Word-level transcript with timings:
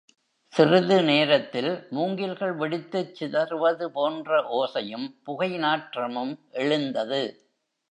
சிறிது 0.53 1.03
நேரத்தில் 1.03 1.87
மூங்கில்கள் 1.89 2.55
வெடித்துச் 2.55 3.13
சிதறுவது 3.19 3.85
போன்ற 3.89 4.41
ஓசையும், 4.51 5.07
புகைநாற்றமும் 5.25 6.33
எழுந்தது. 6.49 7.23